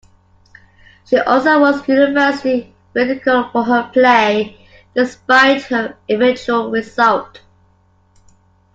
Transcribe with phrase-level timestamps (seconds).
[1.05, 4.57] She also was universally ridiculed for her play,
[4.95, 7.41] despite her eventual result.